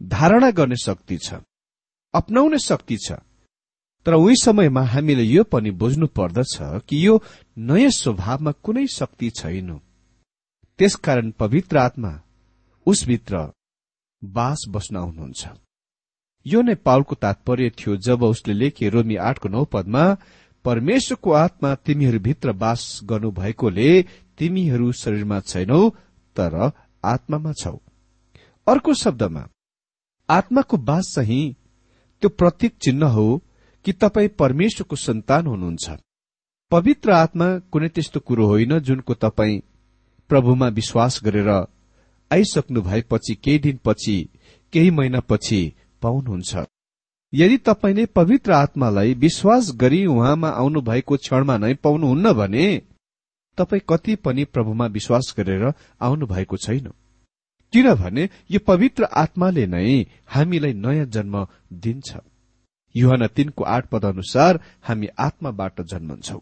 धारणा 0.00 0.50
गर्ने 0.50 0.76
शक्ति 0.76 1.16
छ 1.18 1.40
अपनाउने 2.14 2.58
शक्ति 2.58 2.96
छ। 2.96 3.12
तर 4.06 4.14
उही 4.14 4.34
समयमा 4.42 4.82
हामीले 4.82 5.22
यो 5.22 5.44
पनि 5.44 5.70
बुझ्नु 5.70 6.06
पर्दछ 6.06 6.56
कि 6.88 7.06
यो 7.06 7.20
नयाँ 7.58 7.90
स्वभावमा 7.90 8.52
कुनै 8.64 8.86
शक्ति 8.86 9.30
छैन। 9.30 9.78
त्यसकारण 10.78 11.30
पवित्र 11.38 11.78
आत्मा 11.78 12.12
उसभित्र 12.86 13.52
बास 14.22 14.64
बस्न 14.68 14.96
आउनुहुन्छ। 14.96 15.48
यो 16.46 16.62
नै 16.62 16.74
पाउलको 16.86 17.14
तात्पर्य 17.14 17.70
थियो 17.78 17.96
जब 18.06 18.22
उसले 18.22 18.54
लेखे 18.54 18.88
रोमी 18.88 19.16
आठको 19.28 19.48
नौ 19.48 19.64
पदमा 19.64 20.04
परमेश्वरको 20.64 21.32
आत्मा 21.32 21.74
तिमीहरूभित्र 21.74 22.52
बास 22.52 23.00
गर्नु 23.04 23.30
भएकोले 23.30 23.90
तिमीहरू 24.38 24.92
शरीरमा 24.92 25.40
छैनौ 25.40 25.88
तर 26.36 26.54
आत्मामा 27.04 27.52
छौ। 27.52 27.76
अर्को 28.66 28.94
शब्दमा 28.94 29.48
आत्माको 30.28 30.76
बास 30.76 31.12
चाहिँ 31.14 31.56
त्यो 32.22 32.28
प्रतीक 32.30 32.74
चिन्ह 32.82 33.06
हो 33.06 33.28
कि 33.84 33.92
तपाईँ 33.92 34.28
परमेश्वरको 34.38 34.96
सन्तान 34.96 35.46
हुनुहुन्छ। 35.46 35.96
पवित्र 36.70 37.10
आत्मा 37.12 37.46
कुनै 37.72 37.88
त्यस्तो 37.88 38.20
कुरो 38.20 38.46
होइन 38.46 38.78
जुनको 38.78 39.14
तपाईँ 39.14 39.60
प्रभुमा 40.30 40.68
विश्वास 40.68 41.20
गरेर 41.24 41.48
आइसक्नु 42.30 42.82
भएपछि 42.82 43.34
केही 43.34 43.58
दिनपछि 43.58 44.16
केही 44.72 44.90
महिनापछि 44.90 45.60
पाउनुहुन्छ। 46.02 46.56
यदि 47.32 47.56
तपाईँले 47.58 48.06
पवित्र 48.06 48.52
आत्मालाई 48.52 49.14
विश्वास 49.14 49.70
गरी 49.76 50.04
उहाँमा 50.06 50.48
आउनु 50.50 50.80
भएको 50.80 51.16
क्षणमा 51.16 51.56
नै 51.56 51.74
पाउनुहुन्न 51.74 52.32
भने 52.32 52.66
तपाईँ 53.58 53.82
कति 53.88 54.14
पनि 54.16 54.44
प्रभुमा 54.44 54.86
विश्वास 54.86 55.34
गरेर 55.36 55.72
आउनु 56.00 56.26
भएको 56.26 56.56
छैन। 56.56 56.88
किनभने 57.72 58.28
यो 58.50 58.58
पवित्र 58.66 59.04
आत्माले 59.04 59.66
नै 59.66 60.06
हामीलाई 60.26 60.72
नयाँ 60.72 61.06
जन्म 61.06 61.46
दिन्छ। 61.72 62.16
युहन 62.94 63.26
तीनको 63.26 63.64
आठ 63.64 63.86
पद 63.86 64.04
अनुसार 64.04 64.60
हामी 64.82 65.06
आत्माबाट 65.18 65.80
जन्मन्छौ। 65.80 66.40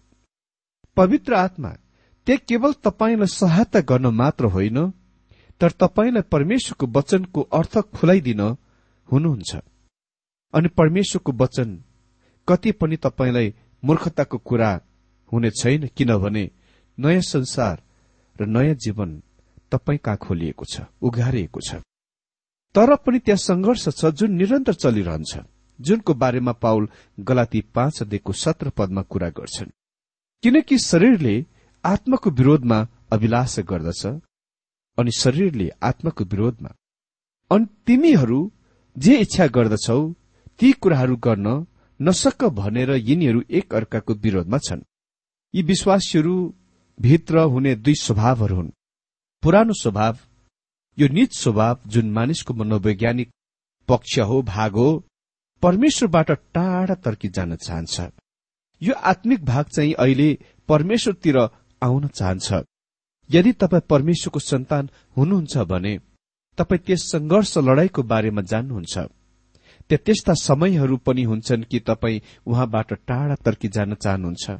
पवित्र 0.96 1.34
आत्मा 1.34 1.70
त्यो 2.26 2.36
केवल 2.48 2.72
तपाईँलाई 2.84 3.26
सहायता 3.32 3.80
गर्न 3.80 4.06
मात्र 4.14 4.44
होइन 4.46 4.78
तर 5.60 5.70
तपाईँलाई 5.80 6.30
परमेश्वरको 6.32 6.86
वचनको 6.98 7.40
अर्थ 7.52 7.78
खुलाइदिन 7.94 8.40
हुनुहुन्छ। 9.08 9.56
अनि 10.54 10.68
परमेश्वरको 10.68 11.32
वचन 11.42 11.78
कति 12.48 12.72
पनि 12.72 12.96
तपाईँलाई 12.96 13.54
मूर्खताको 13.82 14.38
कुरा 14.38 14.70
हुने 15.32 15.50
छैन 15.50 15.88
किनभने 15.96 16.50
नयाँ 16.98 17.20
संसार 17.22 17.82
र 18.36 18.46
नयाँ 18.46 18.74
जीवन 18.84 19.10
तपाईँ 19.72 19.98
कहाँ 19.98 20.16
खोलिएको 20.16 20.64
छ 20.64 20.80
उघारिएको 21.02 21.60
छ। 21.60 21.74
तर 22.74 22.94
पनि 22.96 23.18
त्यहाँ 23.18 23.36
संघर्ष 23.40 23.88
छ 23.90 24.10
जुन 24.12 24.32
निरन्तर 24.36 24.74
चलिरहन्छ 24.74 25.38
जुनको 25.78 26.14
बारेमा 26.14 26.52
पाउल 26.52 26.88
गलाती 27.18 27.60
पाँच 27.74 28.02
अध्ययको 28.02 28.32
सत्र 28.32 28.70
पदमा 28.70 29.02
कुरा 29.02 29.28
गर्छन्। 29.28 29.70
किनकि 30.44 30.78
शरीरले 30.78 31.34
आत्माको 31.84 32.30
विरोधमा 32.30 32.78
अभिलाष 33.12 33.58
गर्दछ 33.70 34.06
अनि 34.98 35.10
शरीरले 35.18 35.70
आत्माको 35.82 36.24
विरोधमा। 36.24 36.70
अनि 37.50 37.66
तिमीहरू 37.86 38.40
जे 38.96 39.16
इच्छा 39.16 39.46
गर्दछौ 39.46 40.00
ती 40.60 40.72
कुराहरू 40.72 41.16
गर्न 41.16 41.66
नसक 42.00 42.44
भनेर 42.58 42.90
यिनीहरू 42.90 43.42
एक 43.50 43.74
अर्काको 43.74 44.14
विरोधमा 44.14 44.58
छन्। 44.58 44.82
यी 45.54 45.62
विश्वासीहरू 45.62 46.36
भित्र 46.98 47.38
हुने 47.52 47.74
दुई 47.76 47.94
स्वभावहरू 47.94 48.56
हुन्। 48.56 48.70
पुरानो 49.42 49.72
स्वभाव 49.72 50.18
यो 50.98 51.08
निज 51.08 51.32
स्वभाव 51.38 51.78
जुन 51.86 52.10
मानिसको 52.10 52.54
मनोवैज्ञानिक 52.54 53.28
पक्ष 53.88 54.18
हो 54.18 54.40
भाग 54.42 54.72
हो 54.72 54.88
परमेश्वरबाट 55.62 56.30
टाढा 56.54 56.94
तर्की 56.94 57.28
जान 57.28 57.56
चाहन्छ। 57.56 58.08
यो 58.82 58.94
आत्मिक 59.10 59.44
भाग 59.44 59.64
चाहिँ 59.66 59.92
अहिले 59.94 60.30
परमेश्वरतिर 60.68 61.38
आउन 61.82 62.06
चाहन्छ। 62.08 62.64
यदि 63.30 63.52
तपाईँ 63.52 63.88
परमेश्वरको 63.90 64.40
सन्तान 64.40 64.90
हुनुहुन्छ 65.16 65.56
भने 65.70 65.98
तपाईँ 66.58 66.82
त्यस 66.86 67.02
संघर्ष 67.12 67.56
लडाईँको 67.58 68.02
बारेमा 68.02 68.42
जान्नुहुन्छ। 68.42 68.96
त्यस्ता 69.90 70.34
समयहरू 70.34 70.96
पनि 70.96 71.22
हुन्छन् 71.22 71.62
कि 71.62 71.78
तपाईँ 71.80 72.20
उहाँबाट 72.46 72.92
टाढा 72.92 73.34
तर्की 73.34 73.68
जान 73.68 73.94
चाहनुहुन्छ। 73.94 74.50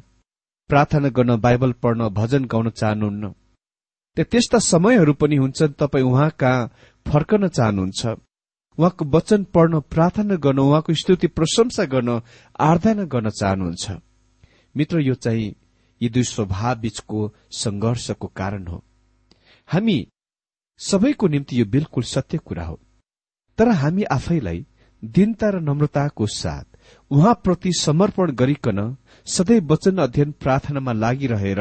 प्रार्थना 0.69 1.09
गर्न 1.09 1.35
बाइबल 1.39 1.71
पढ्न 1.71 2.09
भजन 2.09 2.45
गाउन 2.45 2.69
चाहनुहुन्न। 2.69 3.33
त्यहाँ 4.17 4.29
त्यस्ता 4.31 4.59
समयहरू 4.59 5.13
पनि 5.13 5.35
हुन्छन् 5.35 5.73
तपाईँ 5.73 6.03
उहाँ 6.03 6.29
कहाँ 6.29 6.71
फर्कन 7.07 7.47
चाहनुहुन्छ। 7.47 8.05
उहाँको 8.77 9.05
वचन 9.05 9.43
पढ्न 9.43 9.79
प्रार्थना 9.79 10.35
गर्न 10.35 10.59
उहाँको 10.59 10.93
स्तुति 10.93 11.27
प्रशंसा 11.27 11.85
गर्न 11.85 12.21
आराधना 12.59 13.03
गर्न 13.03 13.29
चाहनुहुन्छ। 13.29 13.91
मित्र 14.77 14.99
यो 14.99 15.13
चाहिँ 15.13 15.55
यी 16.01 16.09
दुई 16.09 16.23
स्वभाव 16.23 16.75
बीचको 16.75 17.33
संघर्षको 17.51 18.27
कारण 18.27 18.67
हो। 18.67 18.83
हामी 19.67 20.07
सबैको 20.77 21.27
निम्ति 21.27 21.59
यो 21.59 21.65
बिल्कुल 21.65 22.03
सत्य 22.03 22.37
कुरा 22.37 22.65
हो। 22.65 22.79
तर 23.57 23.67
हामी 23.67 24.03
आफैलाई 24.03 24.65
दिनता 25.03 25.49
र 25.49 25.59
नम्रताको 25.59 26.27
साथ 26.27 26.65
उहाँप्रति 27.11 27.71
समर्पण 27.79 28.31
गरिकन 28.31 28.97
सधैँ 29.25 29.59
वचन 29.61 29.97
अध्ययन 29.97 30.31
प्रार्थनामा 30.31 30.93
लागिरहेर 30.93 31.59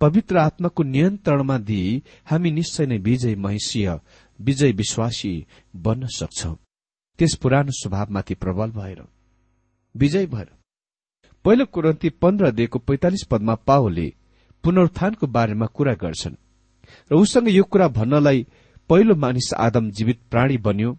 पवित्र 0.00 0.38
आत्माको 0.38 0.82
नियन्त्रणमा 0.82 1.58
दिई 1.58 2.02
हामी 2.30 2.50
निश्चय 2.50 2.86
नै 2.86 2.98
विजय 2.98 3.34
महिषीय 3.34 4.00
विजय 4.40 4.72
विश्वासी 4.72 5.46
बन्न 5.76 6.06
सक्छौ। 6.06 6.54
त्यस 7.18 7.34
पुरानो 7.34 7.72
स्वभावमाथि 7.72 8.34
प्रबल 8.34 8.70
भएर। 8.70 9.02
विजय 9.96 10.26
भएर। 10.26 10.48
पहिलो 11.44 11.64
कुरन्ती 11.66 12.08
पन्ध्र 12.08 12.50
दिएको 12.50 12.78
पैंतालिस 12.78 13.24
पदमा 13.30 13.54
पाओले 13.54 14.12
पुनरुत्थानको 14.64 15.26
बारेमा 15.26 15.66
कुरा 15.66 15.94
गर्छन्। 15.94 16.34
र 17.12 17.14
उसँग 17.14 17.48
यो 17.48 17.64
कुरा 17.64 17.88
भन्नलाई 17.88 18.46
पहिलो 18.88 19.14
मानिस 19.14 19.54
आदम 19.54 19.90
जीवित 19.90 20.20
प्राणी 20.30 20.58
बन्यो। 20.58 20.98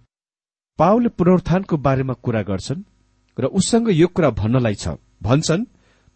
पाओले 0.79 1.09
पुनरुत्थानको 1.09 1.77
बारेमा 1.77 2.13
कुरा 2.25 2.41
गर्छन् 2.41 2.81
र 3.37 3.45
उसँग 3.45 3.89
यो 3.91 4.07
कुरा 4.07 4.29
भन्नलाई 4.29 4.75
छ। 4.75 4.97
भन्छन् 5.21 5.65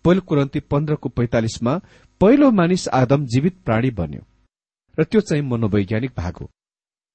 पहिलो 0.05 0.21
कुरन्ती 0.21 0.59
पन्ध्रको 0.71 1.09
पैंतालिसमा 1.09 1.73
पहिलो 2.21 2.49
मानिस 2.51 2.87
आदम 2.87 3.25
जीवित 3.25 3.55
प्राणी 3.65 3.89
बन्यो 3.91 4.21
र 4.97 5.03
त्यो 5.03 5.21
चाहिँ 5.21 5.43
मनोवैज्ञानिक 5.43 6.11
भाग 6.17 6.37
हो। 6.41 6.49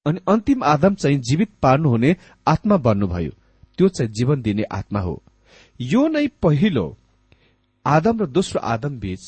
अनि 0.05 0.19
अन्तिम 0.27 0.63
आदम 0.63 0.95
चाहिँ 0.95 1.19
जीवित 1.19 1.49
पार्नुहुने 1.61 2.15
आत्मा 2.47 2.77
बन्नुभयो। 2.77 3.31
त्यो 3.77 3.87
चाहिँ 3.89 4.11
जीवन 4.11 4.41
दिने 4.41 4.63
आत्मा 4.71 4.99
हो। 4.99 5.21
यो 5.79 6.07
नै 6.07 6.27
पहिलो 6.41 6.85
आदम 7.85 8.19
र 8.19 8.25
दोस्रो 8.27 8.59
आदम 8.63 8.99
बीच 8.99 9.21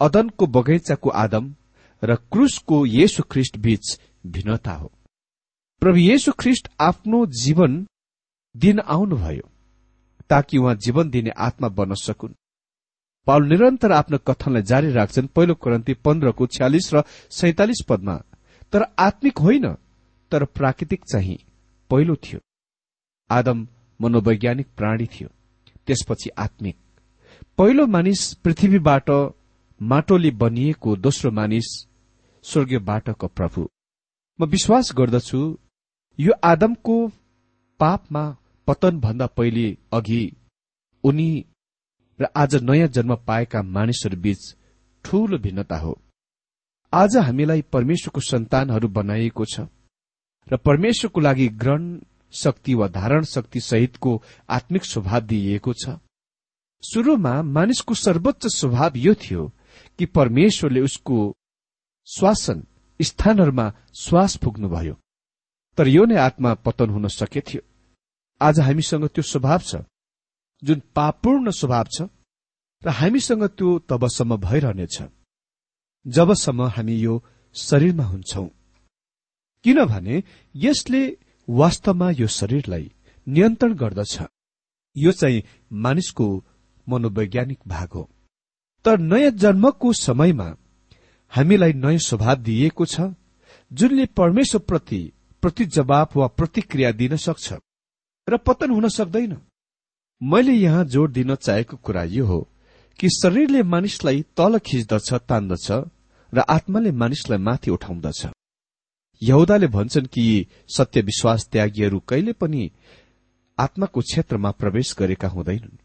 अदनको 0.00 0.46
बगैँचाको 0.46 1.10
आदम 1.24 1.54
र 2.02 2.14
क्रुसको 2.32 2.86
येशु 2.86 3.22
ख्रिष्ट 3.22 3.58
बीच 3.58 3.98
भिन्नता 4.26 4.72
हो। 4.72 4.92
प्रभु 5.82 5.98
येशु 5.98 6.32
ख्रिष्ट 6.38 6.68
आफ्नो 6.80 7.24
जीवन 7.26 7.72
दिन 8.54 8.80
आउनुभयो 8.86 9.48
ताकि 10.30 10.58
उहाँ 10.58 10.74
जीवन 10.74 11.08
दिने 11.10 11.30
आत्मा 11.36 11.68
बन्न 11.68 11.94
सकुन्। 11.94 12.34
पाल 13.26 13.42
निरन्तर 13.42 13.92
आफ्नो 13.92 14.18
कथनलाई 14.18 14.62
जारी 14.62 14.90
राख्छन् 14.92 15.26
पहिलो 15.36 15.54
करन्ती 15.54 15.94
पन्ध्रको 16.04 16.46
छ्यालिस 16.46 16.86
र 16.94 17.02
सैतालिस 17.30 17.80
पदमा 17.88 18.14
तर 18.72 18.82
आत्मिक 18.98 19.38
होइन 19.38 19.66
तर 20.32 20.44
प्राकृतिक 20.54 21.04
चाहिँ 21.04 21.36
पहिलो 21.90 22.16
थियो। 22.16 22.40
आदम 23.30 23.66
मनोवैज्ञानिक 24.00 24.66
प्राणी 24.76 25.06
थियो 25.06 25.28
त्यसपछि 25.86 26.30
आत्मिक। 26.38 26.76
पहिलो 27.58 27.86
मानिस 27.86 28.22
पृथ्वीबाट 28.44 29.10
माटोले 29.80 30.30
बनिएको 30.42 30.96
दोस्रो 30.96 31.30
मानिस 31.30 31.68
स्वर्गीयबाटको 32.44 33.26
प्रभु। 33.28 33.68
म 34.38 34.44
विश्वास 34.46 34.92
गर्दछु 34.96 35.40
यो 36.22 36.32
आदमको 36.44 36.96
पापमा 37.80 38.24
पतन 38.68 38.98
भन्दा 39.00 39.26
पहिले 39.26 39.66
अघि 39.92 40.24
उनी 41.04 41.30
र 42.18 42.26
आज 42.36 42.54
नयाँ 42.62 42.88
जन्म 42.88 43.14
पाएका 43.26 43.62
मानिसहरू 43.62 44.16
बीच 44.22 44.42
ठूलो 45.04 45.38
भिन्नता 45.38 45.78
हो। 45.78 45.98
आज 46.92 47.16
हामीलाई 47.16 47.62
परमेश्वरको 47.72 48.20
सन्तानहरू 48.20 48.88
बनाइएको 48.98 49.44
छ 49.44 49.66
र 50.46 50.56
परमेश्वरको 50.56 51.20
लागि 51.20 51.48
ग्रहण 51.62 51.98
शक्ति 52.32 52.74
वा 52.74 52.88
धारण 52.88 53.24
शक्ति 53.24 53.60
सहितको 53.60 54.22
आत्मिक 54.50 54.84
स्वभाव 54.84 55.20
दिइएको 55.26 55.72
छ। 55.74 55.98
शुरूमा 56.82 57.34
मानिसको 57.56 57.94
सर्वोच्च 57.94 58.46
स्वभाव 58.56 58.96
यो 58.96 59.14
थियो 59.14 59.52
कि 59.98 60.06
परमेश्वरले 60.06 60.80
उसको 60.80 61.18
श्वासन 62.08 62.66
स्थानहरूमा 63.00 63.72
श्वास 64.00 64.36
पुग्नुभयो 64.36 64.94
तर 65.78 65.86
यो 65.88 66.04
नै 66.04 66.16
आत्मा 66.18 66.54
पतन 66.64 66.90
हुन 66.90 67.06
सकेथ्यो। 67.08 67.60
आज 68.40 68.60
हामीसँग 68.60 69.04
त्यो 69.14 69.22
स्वभाव 69.22 69.60
छ 69.68 69.76
जुन 70.62 70.78
पापूर्ण 70.94 71.50
स्वभाव 71.50 71.86
छ 71.94 72.08
र 72.82 72.88
हामीसँग 73.00 73.44
त्यो 73.56 73.78
तबसम्म 73.90 74.36
भइरहनेछ 74.46 74.96
जबसम्म 76.06 76.62
हामी 76.76 76.96
यो 76.96 77.14
शरीरमा 77.54 78.04
हुन्छौ। 78.04 78.44
किनभने 79.64 80.22
यसले 80.54 81.02
वास्तवमा 81.48 82.10
यो 82.20 82.26
शरीरलाई 82.38 82.90
नियन्त्रण 83.26 83.72
गर्दछ। 83.74 84.14
यो 84.96 85.12
चाहिँ 85.12 85.42
मानिसको 85.84 86.26
मनोवैज्ञानिक 86.86 87.60
भाग 87.66 87.88
हो। 87.94 88.08
तर 88.84 88.98
नयाँ 89.00 89.30
जन्मको 89.42 89.92
समयमा 89.92 90.48
हामीलाई 91.32 91.72
नयाँ 91.72 92.04
स्वभाव 92.08 92.36
दिइएको 92.46 92.84
छ 92.84 93.00
जुनले 93.70 94.06
परमेश्वरप्रति 94.18 95.00
प्रति 95.42 95.64
जवाब 95.66 96.08
वा 96.16 96.26
प्रतिक्रिया 96.26 96.90
दिन 96.92 97.16
सक्छ 97.16 97.52
र 98.28 98.36
पतन 98.36 98.70
हुन 98.70 98.88
सक्दैन। 98.88 99.36
मैले 100.20 100.52
यहाँ 100.52 100.84
जोड़ 100.84 101.10
दिन 101.10 101.34
चाहेको 101.34 101.76
कुरा 101.76 102.02
यो 102.02 102.26
हो 102.26 102.40
कि 102.98 103.08
शरीरले 103.08 103.62
मानिसलाई 103.62 104.22
तल 104.36 104.58
खिच्दछ 104.58 105.12
तान्दछ 105.28 105.70
र 106.32 106.38
आत्माले 106.48 106.90
मानिसलाई 106.92 107.38
माथि 107.38 107.70
उठाउँदछ। 107.70 108.26
यहुदाले 109.22 109.66
भन्छन् 109.66 110.06
कि 110.06 110.46
सत्य 110.76 111.00
विश्वास 111.00 111.48
त्यागीहरू 111.52 111.98
कहिले 111.98 112.32
पनि 112.32 112.70
आत्माको 113.58 114.00
क्षेत्रमा 114.00 114.50
प्रवेश 114.50 114.94
गरेका 114.98 115.28
हुँदैनन्। 115.28 115.76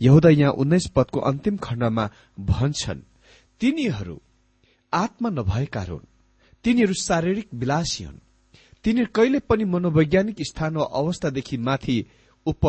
यहुदा 0.00 0.28
यहाँ 0.28 0.52
उन्नाइस 0.52 0.86
पदको 0.86 1.20
अन्तिम 1.20 1.56
खण्डमा 1.56 2.10
भन्छन् 2.40 3.02
तिनीहरू 3.60 4.20
आत्मा 4.92 5.30
नभएका 5.30 5.82
हुन्। 5.82 6.08
तिनीहरू 6.64 6.94
शारीरिक 6.94 7.48
विलासी 7.54 8.04
हुन्। 8.04 8.18
तिनीहरू 8.84 9.10
कहिले 9.14 9.38
पनि 9.48 9.64
मनोवैज्ञानिक 9.64 10.42
स्थान 10.42 10.76
वा 10.76 10.84
अवस्थादेखि 11.00 11.56
माथि 11.58 11.96
उप 12.46 12.64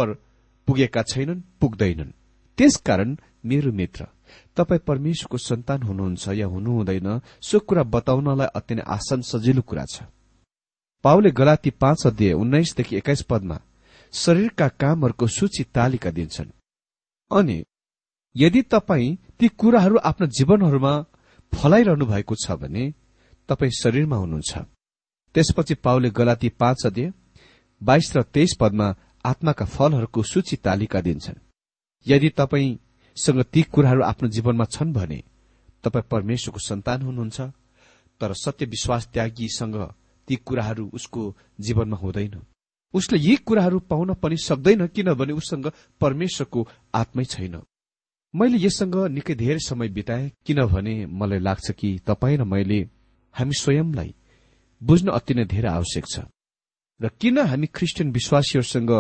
पुगेका 0.67 1.02
छैनन् 1.04 1.41
पुग्दैनन्। 1.62 2.12
त्यसकारण 2.58 3.15
मेरो 3.45 3.72
मित्र 3.72 4.06
तपाईँ 4.58 4.86
परमेश्वरको 4.88 5.38
सन्तान 5.39 5.82
हुनुहुन्छ 5.84 6.28
या 6.36 6.48
हुनुहुँदैन 6.48 7.08
सो 7.41 7.60
कुरा 7.60 7.84
बताउनलाई 7.95 8.48
अति 8.56 8.76
नै 8.76 8.84
आसान 8.88 9.22
सजिलो 9.22 9.62
कुरा 9.62 9.86
छ। 9.86 10.04
पाउले 11.04 11.32
गलाती 11.32 11.69
पाँच 11.82 12.06
अध्यय 12.08 12.34
उन्नाइसदेखि 12.34 12.95
एक्काइस 12.98 13.22
पदमा 13.30 13.58
शरीरका 14.13 14.67
कामहरूको 14.82 15.28
सूची 15.28 15.63
तालिका 15.76 16.12
दिन्छन्। 16.12 16.52
अनि 17.32 17.58
यदि 18.36 18.62
तपाईँ 18.74 19.17
ती 19.39 19.48
कुराहरू 19.60 19.98
आफ्नो 20.04 20.28
जीवनहरूमा 20.28 20.93
फलाइरहनु 21.54 22.06
भएको 22.06 22.36
छ 22.36 22.60
भने 22.62 22.84
तपाईँ 23.50 23.78
शरीरमा 23.82 24.17
हुनुहुन्छ। 24.17 24.54
त्यसपछि 25.35 25.73
पाउले 25.75 26.09
गलाती 26.09 26.49
पाँच 26.49 26.85
अध्यय 26.85 27.11
बाइस 27.81 28.11
र 28.17 28.21
तेइस 28.23 28.57
पदमा 28.59 28.95
आत्माका 29.25 29.65
फलहरूको 29.65 30.23
सूची 30.23 30.55
तालिका 30.55 31.01
दिन्छन्। 31.01 31.39
यदि 32.05 32.29
तपाईँसँग 32.29 33.41
ती 33.43 33.61
कुराहरू 33.63 34.01
आफ्नो 34.03 34.29
जीवनमा 34.29 34.65
छन् 34.65 34.93
भने 34.93 35.23
तपाईँ 35.83 36.09
परमेश्वरको 36.11 36.59
सन्तान 36.59 37.01
हुनुहुन्छ 37.01 37.41
तर 38.21 38.33
सत्य 38.33 38.65
विश्वास 38.65 39.09
त्यागीसँग 39.13 39.75
ती 40.27 40.35
कुराहरू 40.35 40.89
उसको 40.93 41.35
जीवनमा 41.59 41.97
हुँदैन। 41.97 42.41
उसले 42.93 43.19
यी 43.19 43.35
कुराहरू 43.35 43.79
पाउन 43.79 44.13
पनि 44.13 44.37
सक्दैन 44.37 44.87
किनभने 44.87 45.33
उसँग 45.33 45.71
परमेश्वरको 46.01 46.67
आत्मै 46.93 47.25
छैन। 47.25 47.61
मैले 48.33 48.57
यससँग 48.65 48.95
निकै 49.07 49.35
धेरै 49.35 49.59
समय 49.59 49.87
बिताए 49.87 50.31
किनभने 50.45 51.05
मलाई 51.05 51.39
लाग्छ 51.39 51.71
कि 51.71 51.99
तपाईँ 52.07 52.37
र 52.37 52.43
मैले 52.43 52.79
हामी 53.35 53.53
स्वयंलाई 53.53 54.13
बुझ्न 54.81 55.07
अति 55.09 55.33
नै 55.33 55.45
धेरै 55.45 55.69
आवश्यक 55.69 56.05
छ। 56.05 56.19
र 56.99 57.07
किन 57.19 57.37
हामी 57.39 57.67
क्रिस्चियन 57.67 58.11
विश्वासीहरूसँग 58.11 58.91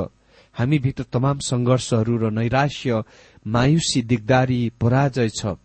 हामीभित्र 0.55 1.03
तमाम 1.03 1.39
संघर्षहरू 1.39 2.17
र 2.17 2.29
नैराश्य 2.31 3.03
मायुसी 3.47 4.01
दिगदारी 4.01 4.61
पराजय 4.81 5.29
छ 5.29 5.55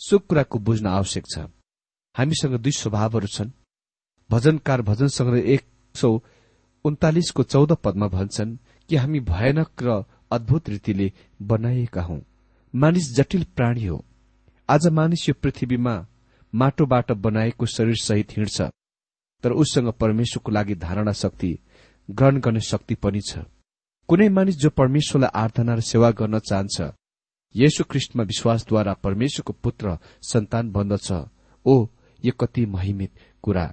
सो 0.00 0.18
कुराको 0.18 0.58
बुझ्न 0.58 0.86
आवश्यक 0.86 1.24
छ। 1.34 1.38
हामीसँग 2.14 2.54
दुई 2.54 2.72
स्वभावहरू 2.72 3.26
छन्। 3.26 3.50
भजनकार 4.30 4.82
भजन 4.82 5.36
एक 5.38 5.62
सौ 5.94 6.08
उन्तालिसको 6.84 7.42
चौध 7.42 7.72
पदमा 7.84 8.06
भन्छन् 8.08 8.56
कि 8.90 8.96
हामी 8.96 9.20
भयानक 9.20 9.82
र 9.82 10.04
अद्भुत 10.30 10.68
रीतिले 10.68 11.12
बनाइएका 11.42 12.02
हौ। 12.02 12.18
मानिस 12.74 13.14
जटिल 13.16 13.44
प्राणी 13.56 13.86
हो। 13.86 14.04
आज 14.68 14.86
मानिस 14.88 15.28
यो 15.28 15.34
पृथ्वीमा 15.42 15.94
माटोबाट 16.52 17.12
बनाएको 17.12 17.66
शरीर 17.66 17.96
सहित 17.96 18.36
हिँड्छ। 18.36 18.68
तर 19.42 19.52
उससँग 19.52 19.92
परमेश्वरको 19.92 20.52
लागि 20.52 20.74
धारणा 20.74 21.12
शक्ति 21.12 21.58
ग्रहण 22.10 22.40
गर्ने 22.40 22.60
शक्ति 22.60 22.94
पनि 22.94 23.20
छ। 23.20 23.38
कुनै 24.08 24.28
मानिस 24.28 24.56
जो 24.56 24.70
परमेश्वरलाई 24.70 25.30
आराधना 25.34 25.74
र 25.74 25.80
सेवा 25.80 26.10
गर्न 26.10 26.38
चाहन्छ 26.38 26.76
यसो 27.54 27.84
ख्रिस्टमा 27.84 28.22
विश्वासद्वारा 28.22 28.92
परमेश्वरको 28.94 29.52
पुत्र 29.52 29.98
सन्तान 30.22 30.70
बन्दछ। 30.72 31.12
ओ 31.66 31.86
यो 32.24 32.32
कति 32.32 32.66
महिमित 32.66 33.12
कुरा। 33.42 33.72